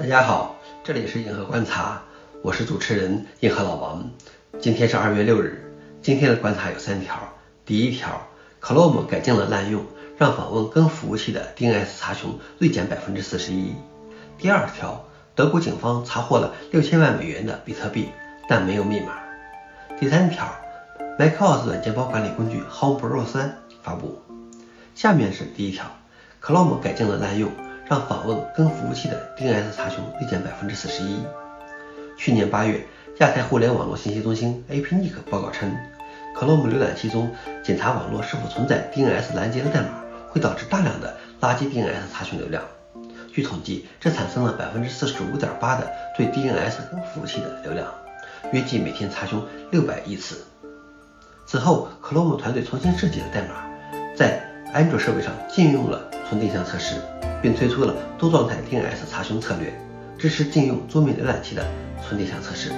[0.00, 2.00] 大家好，这里是硬核观察，
[2.40, 4.10] 我是主持人硬核老王。
[4.58, 7.16] 今天是二月六日，今天的观察有三条。
[7.66, 8.26] 第一条
[8.62, 9.84] ，Chrome 改进了滥用，
[10.16, 13.74] 让访问跟服务器的 DNS 查询锐减百分之四十一。
[14.38, 15.04] 第二条，
[15.34, 18.08] 德国警方查获了六千万美元的比特币，
[18.48, 19.18] 但没有密码。
[20.00, 20.50] 第三条
[21.18, 24.18] ，macOS 软件包管理工具 Homebrew 三发布。
[24.94, 25.84] 下面是第一条
[26.42, 27.50] ，Chrome 改进了滥用。
[27.90, 31.24] 让访问跟服务器的 DNS 查询锐减百分之四十一。
[32.16, 32.86] 去年八月，
[33.18, 35.76] 亚太互联网络信息中心 APNIC 报告称
[36.38, 37.34] ，Chrome 浏览器中
[37.64, 39.88] 检查网络是否存在 DNS 拦截的代码，
[40.28, 42.62] 会导致大量的垃圾 DNS 查询流量。
[43.32, 47.92] 据统计，这产生了百分之四十五点八的对 DNS 跟服务器的流量，
[48.52, 50.44] 约计每天查询六百亿次。
[51.44, 53.68] 此后，Chrome 团队重新设计了代码，
[54.16, 54.40] 在
[54.72, 56.94] 安卓设备上禁用了纯定向测试。
[57.42, 59.72] 并推出了多状态 DNS 查询策略，
[60.18, 61.64] 支持禁用桌面浏览器的
[62.06, 62.70] 纯定向测试。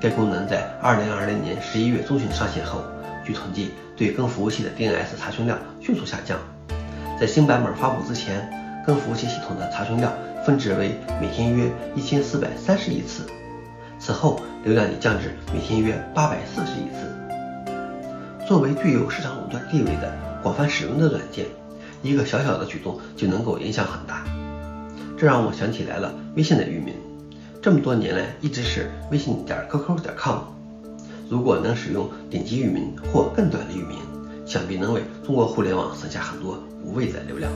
[0.00, 2.82] 该功能在2020年11月中旬上线后，
[3.24, 6.38] 据统计，对跟服务器的 DNS 查询量迅速下降。
[7.20, 8.50] 在新版本发布之前，
[8.86, 10.12] 跟服务器系统的查询量
[10.44, 13.26] 峰值为每天约1430亿次，
[13.98, 16.24] 此后流量已降至每天约840
[16.80, 17.14] 亿次。
[18.48, 21.44] 作为具有市场垄断地位的广泛使用的软件。
[22.02, 24.24] 一个小小的举动就能够影响很大，
[25.18, 26.94] 这让我想起来了微信的域名，
[27.60, 30.38] 这么多年来一直是微信点 qq 点 com。
[31.28, 33.98] 如果能使用顶级域名或更短的域名，
[34.46, 37.52] 想必能为中国互联网省下很多无谓的流量。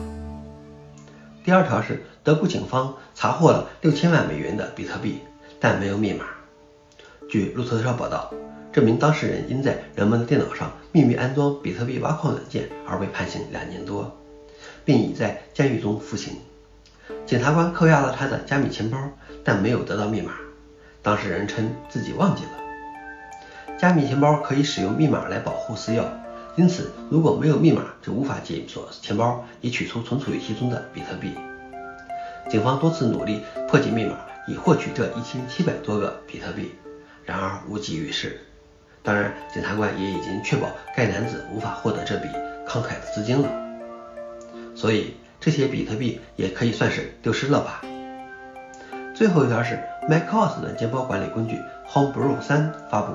[1.43, 5.21] 第二条是德国警方查获了六千万美元的比特币，
[5.59, 6.27] 但没有密码。
[7.29, 8.33] 据路透社报道，
[8.73, 14.15] 这名当事人因在人们的电脑上秘密安装比特币挖矿软件而被判刑两年多。
[14.85, 16.35] 并已在监狱中服刑。
[17.27, 18.99] 检察官扣押了他的加密钱包，
[19.43, 20.33] 但没有得到密码。
[21.03, 22.51] 当事人称自己忘记了。
[23.79, 26.05] 加密钱包可以使用密码来保护私钥，
[26.57, 31.35] 因此如果没有密码，就无法解锁钱包以取出存储语器中的比特币。
[32.49, 34.17] 警方多次努力破解密码，
[34.47, 36.73] 以获取这一千七百多个比特币，
[37.25, 38.41] 然而无济于事。
[39.03, 42.29] 当然，检察官也已经确保该男子无法获得这笔
[42.67, 43.64] 慷慨的资金了。
[44.75, 47.83] 所以这些比特币也可以算是丢失了吧。
[49.15, 49.79] 最后一条是
[50.11, 51.57] macOS 软件包管理工具
[51.89, 53.13] Homebrew 三发布。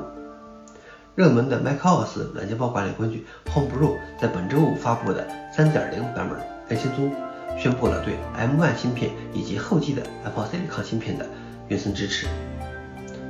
[1.16, 5.74] 热门的 macOS 软件包管理工具 Homebrew 在本周五发布的3.0
[6.14, 6.40] 版本
[6.70, 7.12] 更新中，
[7.58, 11.26] 宣布了对 M1 芯片以及后继的 Apple Silicon 芯片的
[11.68, 12.28] 原生支持。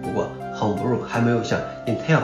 [0.04, 2.22] 不过 Homebrew 还没有像 Intel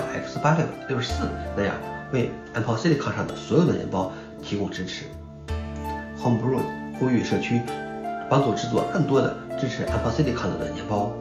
[0.88, 1.28] x86-64
[1.58, 1.76] 那样
[2.14, 4.12] 为 Apple Silicon 上的所有软件包
[4.44, 5.06] 提供支持。
[6.26, 6.58] Homebrew
[6.98, 7.62] 呼吁社区
[8.28, 11.12] 帮助制作更多的支持 Apple Silicon 的软件包。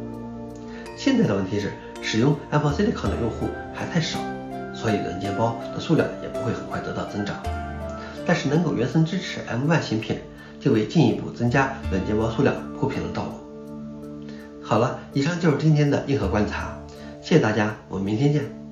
[0.96, 4.18] 现在的问题是，使用 Apple Silicon 的用户还太少，
[4.72, 7.36] 所以软件包的数量也不会很快得到增长。
[8.24, 10.22] 但是能够原生支持 M1 芯片，
[10.58, 14.24] 就为进一步增加软件包数量铺平了道路。
[14.62, 16.78] 好了，以上就是今天的硬核观察，
[17.20, 18.63] 谢谢大家，我们明天见。